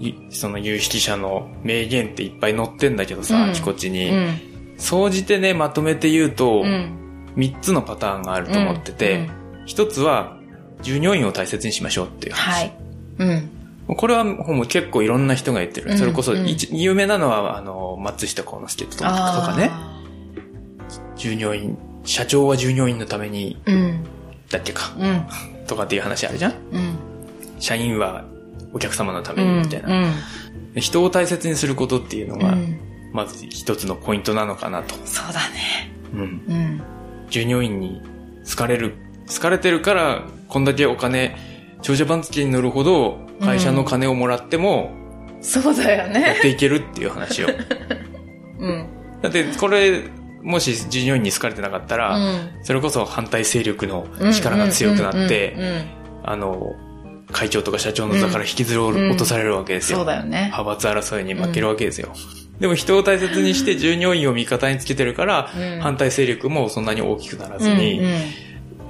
[0.00, 4.10] いその有識者の名言っていっぱい載ってんだけどさ、うんあちこちに。
[4.10, 4.40] うん。
[4.78, 6.98] 総じてね、まとめて言うと、うん。
[7.36, 9.30] 3つのパターンがあると思ってて、うん
[9.66, 10.36] 1つは、
[10.82, 12.52] 従業員を大切にしましょうっていう話。
[12.52, 12.74] はい。
[13.18, 13.61] うん。
[13.88, 15.90] これはもう結構いろんな人が言ってる。
[15.90, 19.70] うんそれこそ、有名なのは、あの、松下幸之助とかね。
[19.70, 20.02] あ
[21.16, 23.72] 従業員、社長は従業員のために、ー。
[23.72, 24.04] うん。
[24.50, 25.26] だっけか、うん。
[25.66, 26.96] とかっていう話あるじゃんうん。
[27.58, 28.24] 社員は
[28.72, 29.52] お客様のためうん。
[29.58, 29.88] にみたいな。
[29.88, 30.12] うん。
[30.74, 32.78] で人を大切にすることっていうのが、うん。
[33.12, 34.94] まず一つのポイントなのかなと。
[35.04, 35.92] そうだね。
[36.14, 36.20] うん。
[36.20, 36.82] うん。
[37.30, 38.02] 従業員に
[38.48, 38.94] 好かれる、
[39.28, 41.36] 好かれてるから、こんだけお金、
[41.82, 44.90] 長者番付に乗るほど、会社の金をもらっても、
[45.40, 46.38] そうだよやっね。
[46.40, 47.48] ていけるっていう話を。
[48.58, 48.86] うん。
[49.20, 50.02] だって、これ、
[50.42, 52.50] もし従業員に好かれてなかったら、うん。
[52.62, 55.82] それこそ反対勢力の力が強くなって、うんうんうんうん
[56.24, 56.72] あの、
[57.32, 59.98] 会長とか社長の座から引きずり落とされるわけですよ。
[59.98, 60.50] そうだよね。
[60.52, 62.12] 派閥争いに負けるわけですよ。
[62.60, 68.12] でも人を大切にして従業員を味方につけてるから、うん反対勢力もそんなに大きくならずに、うんうん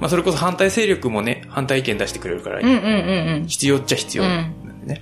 [0.03, 2.59] まあそれこそ反対勢力もね、反対意見出してくれるから。
[3.47, 5.01] 必要っちゃ必要なんでね。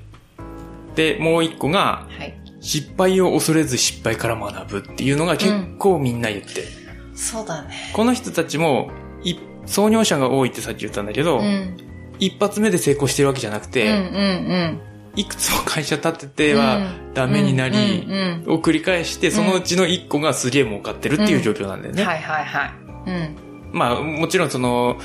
[0.94, 2.40] で、もう一個が、はい。
[2.60, 6.68] 失敗を恐れず失敗から学ぶっていうのが結構みんな言ってる。
[7.16, 7.92] そうだね。
[7.96, 8.92] この人たちも、
[9.24, 11.78] い創業者が多いってさっき言ったんだけど、うん。
[12.20, 14.82] 一発目で成功してるわけじゃなくて、うんうん
[15.16, 18.06] いくつも会社立ててはダメになり、
[18.46, 22.04] を繰り返して、そのうちの1個がすげえ儲かってるっていう状況なんだよね。
[22.04, 22.72] はいはいはい。
[23.08, 23.51] うん。
[23.72, 24.98] まあ、もちろんその、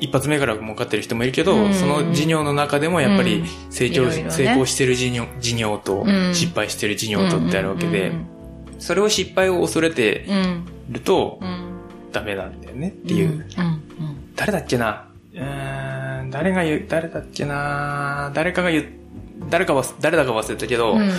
[0.00, 8.26] 一発目から儲かってる人もいるけど、うんその事業の中でもやっぱりうん成長、いろいろね成功してる事業事業と、うん失敗してる事業とってあるわけで、うん
[8.80, 10.64] それを失敗を恐れてうん。
[10.90, 11.78] るとう、ん。
[12.12, 13.30] ダメなんだよねっていう。
[13.30, 13.38] うん。
[13.38, 13.46] うん。
[14.34, 15.08] 誰だっけな？
[15.32, 18.30] うーん、誰が言う、誰だっけな？
[18.34, 18.86] 誰かが言う、
[19.48, 21.10] 誰かは、誰だか忘れたけど、うん。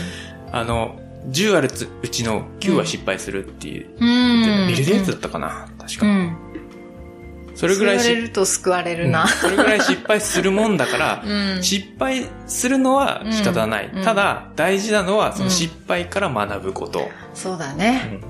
[0.51, 3.87] あの、10あるつうちの9は失敗するっていう。
[3.99, 4.67] うん。
[4.67, 5.67] ビル・ゲイツだったかな？
[5.79, 6.05] 確か。
[7.55, 7.59] うん。
[7.59, 9.27] それぐらいし救われると救われるなうん。
[9.29, 13.89] それぐらい失敗するもんだから、うん失敗するのは仕方ない。
[13.93, 17.09] うんただ、大事なのは、その失敗から学ぶこと。
[17.33, 17.97] そうだうね。
[17.97, 18.21] ん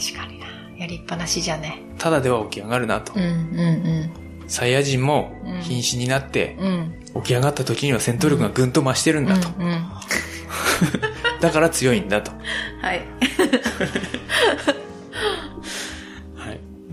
[0.00, 0.46] 確かにな。
[0.78, 1.82] やりっぱなしじゃね。
[1.98, 3.12] ただでは起き上がるなと。
[3.14, 4.10] うんうん
[4.48, 6.66] サイヤ人もうん瀕死になってうん。
[7.14, 7.22] うん。
[7.22, 9.48] 起き上がった時には戦闘力がぐんと増してるんだと。
[9.58, 9.84] うんうん。
[11.40, 12.30] だから強いんだと。
[12.80, 13.02] はい。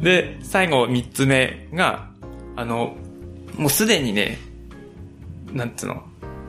[0.10, 0.38] はい。
[0.38, 2.10] で、最後三つ目が、
[2.56, 2.96] あの、
[3.58, 4.38] もうすでにね、
[5.52, 6.04] なんつうの、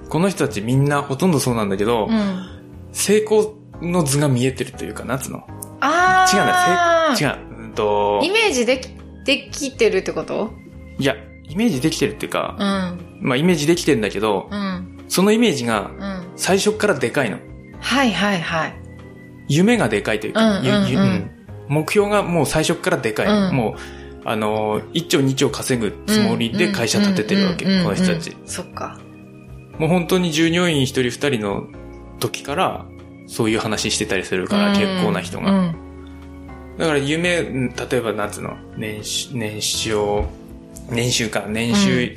[0.08, 2.46] この人たちみんなほとんどそうなんだけど、うん。
[2.92, 5.46] 成功の図が見えてるというか、なんつうの。
[5.80, 7.62] あ違うんだ、違う。
[7.64, 8.88] うんとイ、メージでき、
[9.24, 10.50] できてるってこと？
[10.98, 11.14] いや、
[11.48, 13.18] イメージできてるっていうかう、ん。
[13.20, 15.04] まあイメージできてるんだけど、うん。
[15.08, 16.32] そのイメージがうん。
[16.36, 17.38] 最初からでかいの。
[17.80, 18.74] はいはいはい。
[19.48, 21.30] 夢がでかいというか、うんうんうん
[21.68, 23.26] 目標がもう最初からでかい。
[23.26, 28.36] うんもう、あの、1兆2兆稼ぐつもりで会社立ててるわけ、この人たち。
[28.44, 28.98] そっか。
[29.78, 31.66] もう本当に従業員1人2人の
[32.18, 32.86] 時から、
[33.28, 35.50] そういう話してたりするから、結構な人が。
[35.50, 35.76] うん。
[36.78, 39.94] だから夢、うん例えばなんつうの、年収、年収、
[40.90, 42.14] 年収か、年収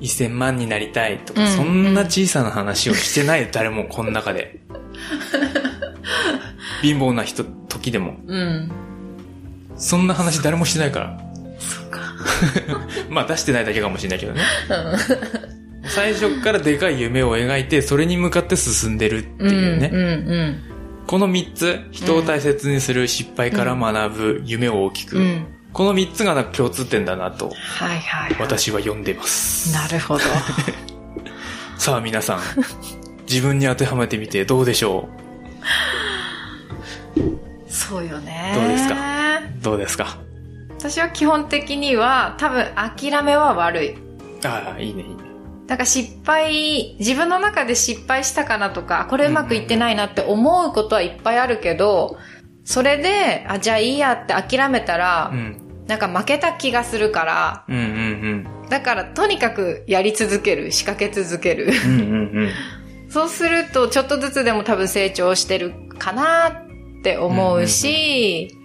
[0.00, 4.60] 1000万になりたいとか、うんそんな小さな話をしてない、誰もこの中で。
[6.82, 8.16] 貧乏な人、時でも。
[8.26, 8.70] うん。
[9.76, 11.18] そんな話誰もしてないから。
[11.58, 12.00] そっか。
[13.08, 14.40] まあ出してないだけかもしれないけどね。
[15.84, 19.90] 最初からでかい夢を描いて、それに向かって進んでるっていうね。
[19.92, 20.62] うんうん
[21.04, 25.18] この3つ、人を大切にする失敗から学ぶ、夢を大きく。
[25.18, 25.22] うん。
[25.22, 25.46] うん。
[25.72, 28.36] この3つが共通点だなと、はいはい。
[28.38, 29.74] 私は読んでます。
[29.74, 30.24] なるほど。
[31.76, 32.40] さあ皆さん、
[33.28, 35.08] 自分に当てはめてみてどうでしょ
[37.72, 38.52] そうよね。
[38.54, 38.94] どうですか？
[38.94, 40.18] うどうですか？
[40.78, 43.94] 私は基本的には多分諦めは悪い。
[44.44, 45.14] ああ、いいね、いいね。
[45.66, 52.18] だから失敗、自分の中で失敗したかなとか、これうまくいってないなって思うことはいっぱいあるけど、
[52.64, 55.58] それで、あ、じゃあいいやって諦めたら、うん。
[55.86, 61.72] なんか負けた気がするから、うんうんだからとにかくやり続ける、仕掛け続ける。
[61.84, 61.90] うん。
[61.90, 62.10] うんうんう
[62.46, 62.50] ん。
[63.10, 66.62] そうすると、ちょっとずつでも多分成長してるかな
[67.02, 68.56] って思うし、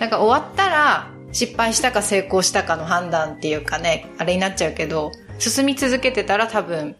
[0.00, 6.96] なんか終わったら、失敗したか成功したかの判断っていうかね、あれになっちゃうけど、進み続けてたら多分、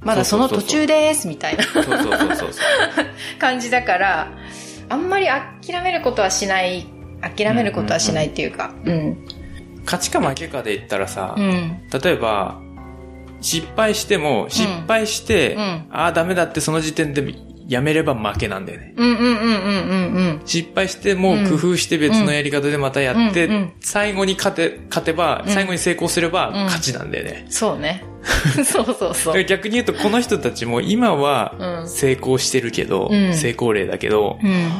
[0.00, 1.64] まだその途中です、みたいな。
[3.38, 4.32] 感じだから、
[4.88, 6.88] あんまり諦めることはしない、
[7.20, 9.24] 諦めることはしないっていうか、うん。
[9.84, 11.80] 勝ちか負けかで言ったらさ、うん。
[12.02, 12.60] 例えば、
[13.40, 17.22] 失敗しても、失敗して、うんああ、ダメだってその時点で
[17.66, 18.94] やめれば負けなんだよね。
[18.96, 20.40] うんうんうんうんうんうん。
[20.44, 27.46] 失敗しても工夫して別のやり方でまたやって、うんうん最後に勝て、勝てば、うん最後に成功すればん勝ちなんだよね。
[27.48, 28.04] そうね。
[28.64, 29.44] そうそうそう。
[29.44, 34.70] 逆に言うと、この人たちも今はうん成功してるけど、うん成功例だけど、うん。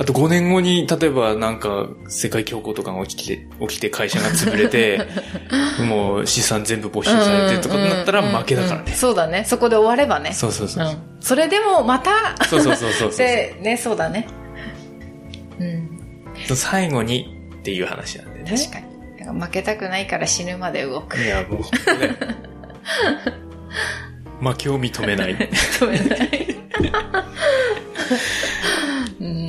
[0.00, 5.08] あと5年後に、例えばなんか世界恐慌とかが起きて、起きて会社が潰れて、
[5.84, 8.94] もう資産全部没収されてとかになったら負けだからうんうんうんね。
[8.94, 9.44] そうだね。
[9.44, 10.32] そこで終わればね。
[10.32, 10.88] そうそうそうう。
[10.88, 10.98] ん。
[11.18, 13.18] それでもまた、そうそうそうそうそう。
[13.26, 14.28] で、ね、そうだね。
[15.58, 16.00] うん。
[16.54, 18.56] 最後にっていう話なんでね。
[18.56, 19.40] 確かに。
[19.40, 21.18] 負けたくないから死ぬまで動く。
[21.18, 21.60] いや、もう、
[21.98, 22.16] ね。
[24.40, 25.36] 負けを認めない。
[25.36, 26.56] 止めない。
[29.20, 29.47] うん。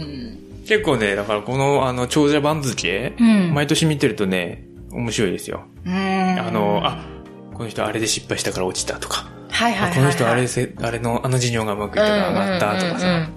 [0.69, 5.63] 結構ね、だからこの、あの、長者番付、うん毎年見てるとね、面白いですよ。
[5.84, 5.93] うん。
[6.39, 7.03] あの、あ、
[7.55, 13.32] この人あれで失敗したから落ちたとか、はいはいはいこの人あれせ、あれの、あの事業がうまくいったから上がったとかうんうんうんさ、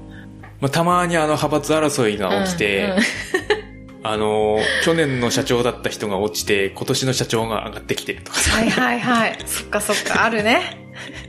[0.61, 2.99] まあ、たまにあの派閥争いが起きて、うんうん
[4.05, 9.38] あの、去年の社長だった人が落ちて、今年の社長が上がってきてるとかさ、はいはいはい。
[9.47, 10.77] そっかそっか、あるね。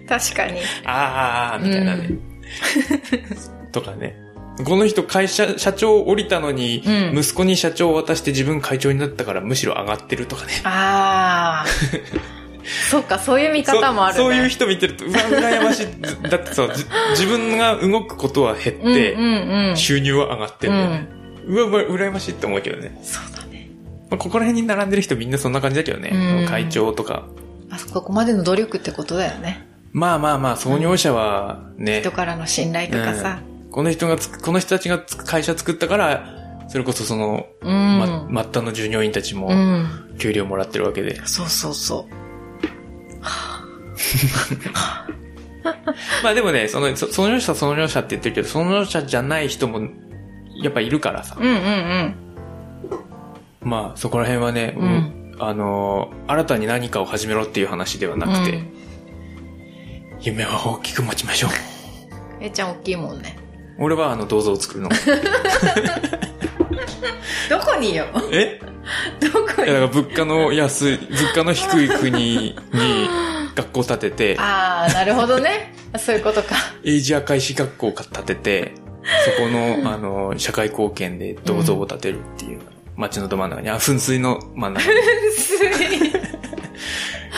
[0.10, 0.60] 確かに。
[0.84, 2.10] あーあー、みたいなね。
[3.72, 4.23] とかね。
[4.58, 10.62] この人会社、社長降りたのに、うん息子に社長を渡して自分会長になったからむしろ上がってるとかね。
[10.64, 11.66] ああ。
[12.90, 14.18] そうか、そういう見方もあるね。
[14.24, 16.30] そうそういう人見てると、うわ、羨ましい。
[16.30, 19.78] だってさ、じ自分が動くことは減って、うんうんうん。
[19.78, 21.08] 収入は上がってるんだよね。
[21.46, 22.98] うわ、うわ羨ましいって思うけどね。
[23.04, 23.70] そうだね。
[24.10, 26.12] まあ、ここら辺に並んでる人みんなそんな感じだけどね。
[26.14, 27.26] うん会長とか。
[27.70, 29.68] あそこまでの努力ってことだよね。
[29.92, 33.40] まあまあまあ、創業者はね、人からの信頼とかさ。
[33.74, 36.28] この人がつく、この人たちがつく会社作ったから、
[36.68, 38.28] それこそその、うん。
[38.30, 40.14] ま、末端の従業員たちもうん。
[40.20, 41.16] 給料もらってるわけで。
[41.26, 42.14] そうそうそう。
[46.24, 49.82] まあでもね、その、そ創業者創業者って言ってるけど、創業者じゃない人も、
[50.62, 51.36] やっぱいるからさ。
[51.40, 52.16] うんうんうん。
[53.62, 58.72] まあそこら辺はね、うんうんあのー新たに何かを始めろっていう話ではなくて、うん
[60.22, 61.50] 夢は大きく持ちましょう。
[62.40, 63.43] えちゃん大きいもんね。
[63.78, 64.90] 俺はあの銅像を作るの。
[67.50, 68.06] どこによ？
[68.32, 68.60] え？
[69.20, 69.70] どこに？
[69.70, 72.56] いやだから物価の安い、物価の低い国に
[73.56, 75.74] 学校建てて、 ああ、なるほどね。
[75.98, 76.56] そういうことか。
[76.84, 78.72] エイジア開始学校を建てて、
[79.26, 82.60] そこの、あの、社会貢献で銅像を建てるっていう、
[82.96, 85.00] 街のど真ん中に、あ、噴水の真ん中に。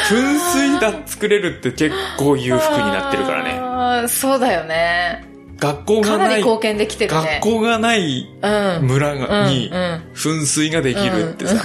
[0.09, 4.01] 噴水 だ作れるって結構裕福になってるからね。
[4.03, 4.07] ね。
[4.07, 5.34] そうだよね。
[5.65, 7.39] 学校がない、かなり貢献できてるね。
[7.41, 8.87] 学校がないうん。
[8.87, 11.55] 村が、にうんうん噴水ができるってさ、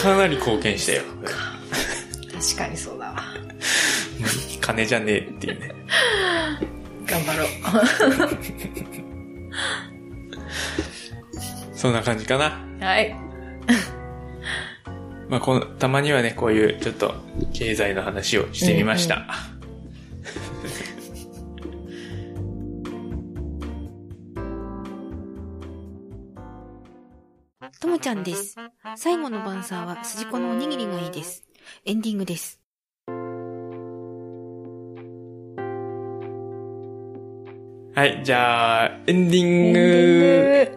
[0.00, 1.02] かなり貢献したよ。
[2.40, 3.22] 確かにそうだわ。
[4.60, 5.74] 金じゃねえっていうね。
[7.06, 7.48] 頑張ろう。
[11.76, 12.86] そんな感じかな。
[12.86, 13.14] はい。
[15.28, 17.14] まあ、この、たまにはね、こういうちょっと
[17.52, 19.16] 経済の話をしてみました。
[19.16, 19.57] とも
[28.08, 28.56] ちゃんです。
[28.96, 31.44] 最後の晩餐は筋子のおにぎりがいいです。
[31.84, 32.58] エンディングです。
[37.94, 39.78] はい、じゃあ、エンディング、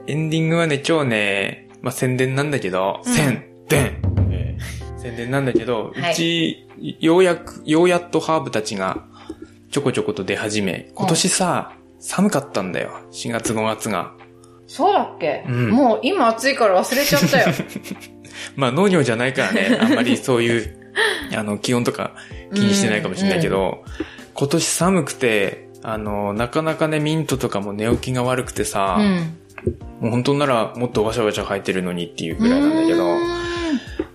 [0.08, 6.68] エンディングはね、今日ね、まあ、宣伝なんだけど、うん宣伝、えー宣伝なんだけど、はいうち、
[7.00, 9.06] ようやく、ようやっとハーブたちが、
[9.72, 12.92] ちょこちょこと出始め、今年さ、寒かったんだよ。
[13.12, 14.16] 4月5月が。
[14.72, 15.70] そうだっけ、うん。
[15.72, 17.48] もう今暑いから忘れちゃったよ。
[18.56, 20.76] まあ農業じゃないからね、あんまりそういう、
[21.36, 22.12] あの、気温とか
[22.54, 23.84] 気にしてないかもしれないけど、
[24.34, 29.38] 今年寒くて、あの、なかなかね、ミントとかも寝起きが悪くてさ、うん。
[30.00, 33.18] もう本当ならもっとワシャワシャ生えてるのにっていうぐらいなんだけど、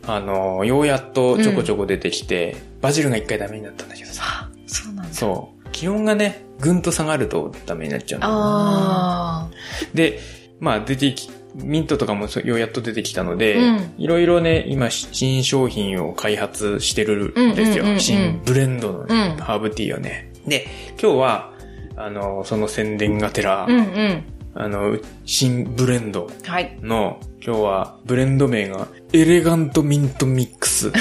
[0.07, 5.13] あの、ようやっとちょこちょこ出てきて、バジルが一回ダメになったんだけどさ、あ、そうなんだ。
[5.13, 5.69] そう。
[5.73, 9.51] 気温がね、ぐんと下がるとダメになっちゃうんだ
[9.93, 10.21] で、
[10.61, 17.85] まあ出てき、ミントとかもそうようやっと出てきたので、うんいろいろね、今新商品を開発してるんですよ。
[17.85, 20.33] うんうんうんうん新ブレンドのね、うんハーブティーをね。
[20.47, 20.67] で、
[21.01, 21.53] 今日は、
[21.97, 23.67] あの、その宣伝がてら、あ。
[23.67, 24.23] うんうん。
[24.59, 26.79] あの、新ブレンドはい。
[26.83, 30.93] の、今日はブレンド名が、エレガントミントミックス。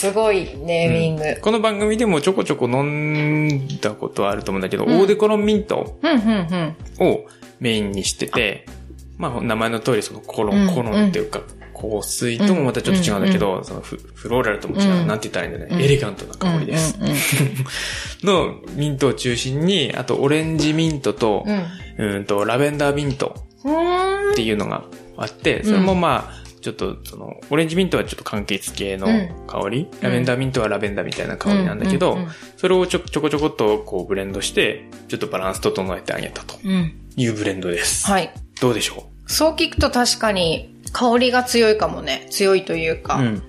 [0.00, 1.38] すごいネーミング。
[1.42, 7.06] この番組でもちょこちょこ飲んだことはあると思うんだけど、うんオーデコロンミントうん、うん、うん。
[7.06, 7.26] を
[7.58, 8.64] メインにしてて、
[9.18, 11.42] まあ、名前の通りそのコロン、うんコロンっていうか、
[11.74, 15.02] 香水ともまたちょっと違うんだけど、そのフフローラルとも違う。
[15.02, 16.96] うんなんて言ったらいいんだね、うんエレガントな香りです。
[16.98, 17.14] うんうん
[18.24, 21.44] のミントを中心に、あとオレンジミントと、
[21.98, 22.16] うん。
[22.16, 23.34] うんとラベンダーミント
[23.64, 24.30] うん。
[24.32, 24.84] っていうのが
[25.18, 29.06] あって、それもまあ、ちょっとその、オレンジミントはちょっと柑橘系の
[29.46, 36.92] 香り、ラベンダーミントはラベンダーみたいな香りなんだけど、うんうんそれをちょちょこちょこっとこうブレンドして、ちょっとバランス整えてあげたとうん。
[37.16, 38.06] いうブレンドです。
[38.06, 38.34] はい。
[38.60, 42.26] どうでしょそう聞くと確かに香りが強いかもね。
[42.30, 43.14] 強いといううか。
[43.16, 43.42] うん。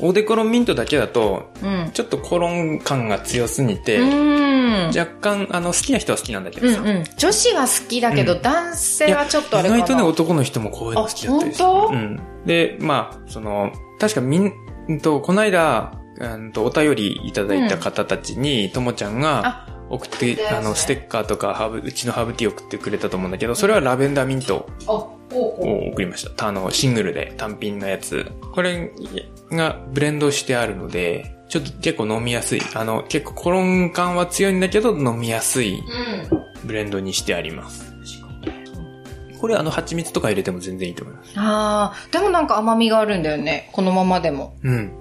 [0.00, 1.90] オーデコロンミントだけだと、うん。
[1.92, 4.47] ちょっとコロン感が強すぎて、うん。
[4.96, 6.80] 若干、あの、好きな人は好きなんだけどさ。
[6.80, 7.04] うんうん。
[7.16, 9.78] 女子は好きだけど、うん男性はちょっとあれかな。
[9.78, 11.68] 意外とね、男の人もこういうの好きだったりする。
[11.68, 12.20] うん。
[12.46, 14.52] で、まあ、その、確かみん、
[14.90, 26.48] んと、この間、うんと、お便りいただいた方たちに、ともちゃんが送って、あの、ステッカーとか、ハーブ、うちのハーブティー送ってくれたと思うんだけど、それはラベンダーミントを送りました。
[26.48, 28.30] あの、シングルで単品のやつ。
[28.52, 28.90] これ
[29.50, 32.60] がブレンドしてあるので、ちょっと結構飲みやすい。
[32.74, 36.66] あの、結構コロン感は強いんだけど、飲みやすいうん。
[36.66, 37.88] ブレンドにしてあります。
[39.40, 41.32] これあの、蜂蜜とか入れても全然いいと思います。
[41.36, 43.70] ああ、でもなんか甘みがあるんだよね。
[43.72, 44.56] このままでも。
[44.62, 44.92] うん。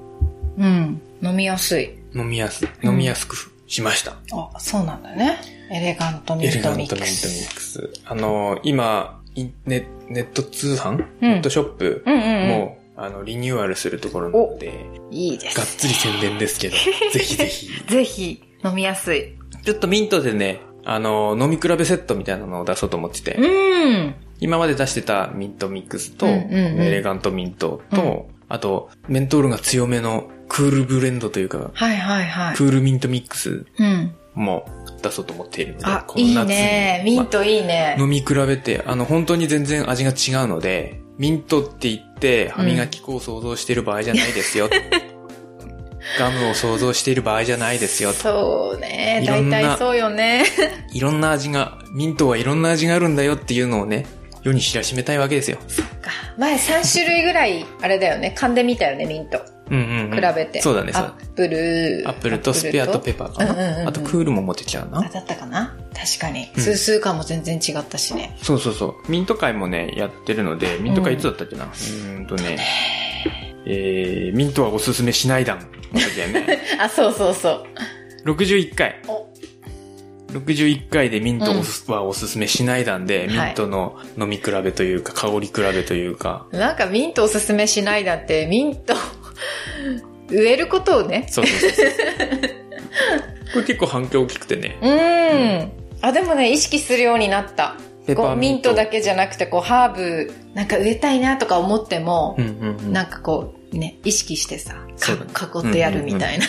[0.57, 1.01] うん。
[1.21, 1.97] 飲みやすい。
[2.13, 3.35] 飲みやす、うん飲みやすく
[3.67, 4.13] しました。
[4.31, 5.39] あ、そうなんだね。
[5.71, 7.49] エレガントミントエレガントミントミミックス。
[7.51, 7.93] ックス。
[8.05, 12.47] あの、今、ネネット通販、うんネットショップうんうんうん。
[12.49, 14.73] も、あの、リニューアルするところなので、
[15.11, 15.57] いいです。
[15.57, 16.75] がっつり宣伝ですけど、
[17.13, 17.83] ぜひぜひ。
[17.87, 19.35] ぜひ、飲みやすい。
[19.63, 24.15] ちょっとミントでね、あの、飲み比べセットみたいなのを出そうと思ってて、うん。
[24.39, 32.55] 今まで出してたミントミックスと、うんうんうんエレガントミントと、あと、メントールが強めのクールブレンドというか、はいはいはい。
[32.55, 34.15] クールミントミックスうん。
[34.33, 34.65] も
[35.03, 37.01] 出そうと思っているので、あ、いいね。
[37.05, 38.03] ミントいいねま。
[38.03, 44.69] 飲み比べて、あの、本当に全然味が違うので、ミントって言って歯磨き粉を想像している場合じゃないですよ。
[46.19, 48.13] ガムを想像している場合じゃないですよ。
[48.13, 49.23] そうね。
[49.27, 50.45] 大体そうよね。
[50.93, 54.05] いろんな味が、ミントはいろんな味があるんだよっていうのをね、
[54.41, 55.57] 世に知らしめたいわけですよ。
[56.37, 58.33] 前3種類ぐらい、あれだよね。
[58.37, 59.41] 噛んでみたよね、ミント。
[59.69, 60.15] うんうん、うん。
[60.15, 60.61] 比べて。
[60.61, 62.03] そうだね、アップル。
[62.07, 62.53] アップルと？
[62.53, 63.51] スペアとペッパーかな。
[63.53, 65.09] うんうんうんうんあとクールも持ってちゃうあ、な。
[65.09, 65.75] だったかな？
[65.95, 66.49] 確かに。
[66.55, 68.37] うん数数感も全然違ったしね。
[68.41, 69.11] そうそうそう。
[69.11, 72.59] ミント会もね、やってるので、ミント会いつだったっけな、うーんとね、
[73.65, 76.59] えー、ミントはおすすめしない団の時だよね。
[76.79, 77.65] あ、そうそうそ
[78.25, 78.29] う。
[78.29, 79.01] 61回。
[79.07, 79.27] お
[80.33, 81.45] 61回でミント
[81.91, 88.93] はおすすめしない団で、はいミントの飲み比べというか、香り比べというか、なんかミントおすすめしないだって、ミント、
[90.29, 91.27] 植えることをね。
[91.29, 91.87] そうそうそう。
[93.53, 94.77] これ結構反響大きくてね。
[94.81, 95.71] うーん。
[96.01, 97.75] あ、でもね、意識するようになった。
[98.05, 102.93] ペッパーこうミミントだけじゃなくて、こう、ハーブ、なんか植えたいなとか思ってもう、んうんうん。
[102.93, 106.45] なんかこう、ね、意識してさ、囲ってやるみたいな。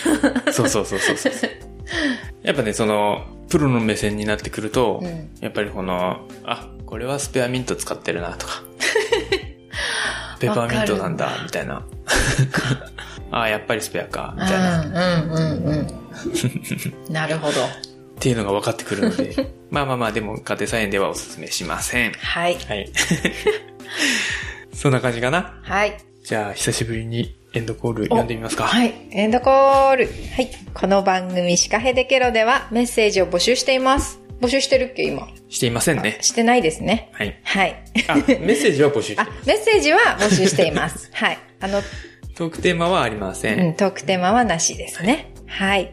[0.53, 1.51] そうそうそうそうそう。
[2.43, 8.63] やっぱね、その、プロの目線になってくると、うんやっぱりこの、あ、これはスペアミント使ってるなとか、
[10.41, 11.85] ペッパーミントなんだみたいな。
[13.31, 14.83] あ、やっぱりスペアか、みうん、たいな。
[14.83, 17.13] っうん、うん、うん。
[17.13, 17.55] なるほど。
[18.19, 19.35] ていうのが分かってくるので、
[19.71, 22.13] まあまあまあ、でも家庭菜園ではおすすめしません。
[22.13, 22.59] はい。
[22.69, 22.91] はい。
[24.73, 25.61] そんな感じかな？
[25.63, 25.97] はい。
[26.25, 28.65] じゃあ、久しぶりにエンドコール読んでみますか。
[28.65, 28.95] はい。
[29.11, 30.07] エンドコール。
[30.07, 30.51] はい。
[30.75, 34.21] この番組シカヘデケロではメッセージを募集しています。
[34.41, 35.29] 募集してるっけ、今？
[35.49, 36.19] していませんね。
[36.21, 37.11] してないですね。
[37.13, 37.39] はい。
[37.43, 37.83] はい。
[38.09, 41.11] あ、メッセージは募集して あま、メッセージは募集しています。
[41.15, 41.39] はい。
[41.61, 41.89] あの、す。
[42.37, 43.61] トークテーマはありません。
[43.61, 45.33] うん、トークテーマはなしですね。
[45.47, 45.91] はい。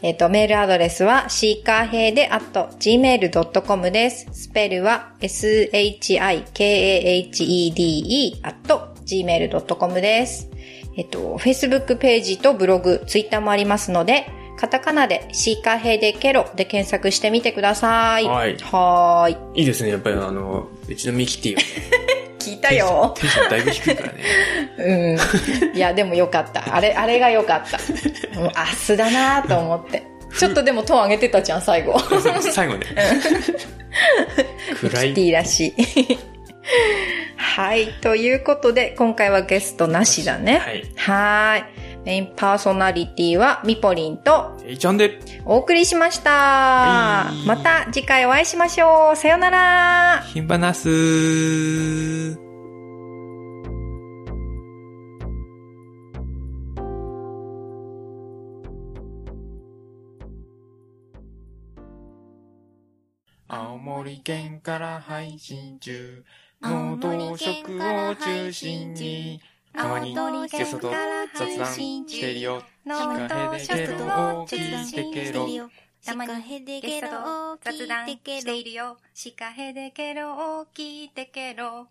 [0.00, 4.28] えっ、と、メールアドレスは、シーカーヘイで at gmail.com です。
[4.30, 6.50] スペルは、shikahede
[8.44, 10.48] at gmail.com です。
[10.96, 14.26] えっ、と、Facebook ページとブログ、Twitter もありますので、
[14.58, 18.26] カタカナでシーカーヘイでケロで検索してみてください。
[18.26, 19.60] はいはーい。
[19.60, 19.90] いいですね。
[19.90, 21.66] やっぱりあの、うちのミキティはね
[22.40, 23.14] 聞いたよ。
[23.16, 24.22] テンションだいぶ低いからね。
[24.78, 25.76] うん。
[25.76, 26.74] いや、でもよかった。
[26.74, 27.78] あれ、あれがよかった。
[28.38, 30.02] もう明日だなと思って。
[30.36, 31.98] ちょっとでもトーン上げてたじゃん、最後。
[32.40, 32.86] 最後ね。
[34.80, 35.08] 暗い。
[35.10, 36.18] キティらしい。
[37.36, 37.88] はい。
[38.00, 40.58] ということで、今回はゲストなしだね。
[40.58, 40.84] はい。
[40.96, 41.87] はーい。
[42.08, 45.20] メインパーソナリティはミポリンとえいちゃんで。
[45.44, 46.30] お送りしました。
[46.30, 49.16] はいまた次回お会いしましょう。
[49.16, 50.22] さよなら。
[50.22, 52.38] ひんばなすー。
[63.48, 66.24] 青森県から配信中。
[66.62, 69.42] 農道食を中心に。
[69.72, 70.14] たまに
[70.48, 70.90] ゲストと
[71.34, 72.62] 雑談してるよ。
[72.86, 75.70] シカヘデケロを聞いてけろ。
[76.04, 76.32] たまに
[76.80, 78.96] ゲストと雑談しているよ。
[79.12, 81.88] シカヘデケロを聞いてケロ。